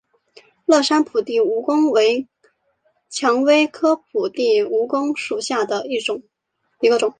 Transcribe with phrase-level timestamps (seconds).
[0.65, 2.27] 乐山铺地蜈蚣为
[3.11, 5.99] 蔷薇科铺地蜈蚣属下的一
[6.89, 7.09] 个种。